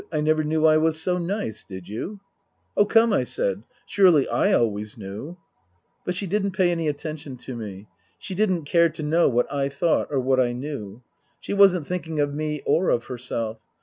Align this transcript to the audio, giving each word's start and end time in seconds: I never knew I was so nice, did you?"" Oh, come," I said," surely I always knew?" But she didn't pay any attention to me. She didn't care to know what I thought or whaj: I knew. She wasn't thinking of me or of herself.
I 0.11 0.19
never 0.19 0.43
knew 0.43 0.65
I 0.65 0.77
was 0.77 0.99
so 0.99 1.19
nice, 1.19 1.63
did 1.63 1.87
you?"" 1.87 2.21
Oh, 2.75 2.85
come," 2.85 3.13
I 3.13 3.23
said," 3.23 3.61
surely 3.85 4.27
I 4.27 4.51
always 4.51 4.97
knew?" 4.97 5.37
But 6.07 6.15
she 6.15 6.25
didn't 6.25 6.53
pay 6.53 6.71
any 6.71 6.87
attention 6.87 7.37
to 7.37 7.55
me. 7.55 7.85
She 8.17 8.33
didn't 8.33 8.65
care 8.65 8.89
to 8.89 9.03
know 9.03 9.29
what 9.29 9.45
I 9.53 9.69
thought 9.69 10.07
or 10.09 10.17
whaj: 10.19 10.39
I 10.43 10.53
knew. 10.53 11.03
She 11.39 11.53
wasn't 11.53 11.85
thinking 11.85 12.19
of 12.19 12.33
me 12.33 12.63
or 12.65 12.89
of 12.89 13.05
herself. 13.05 13.59